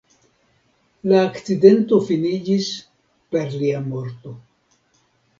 [1.09, 2.69] La akcidento finiĝis
[3.35, 4.33] per lia morto.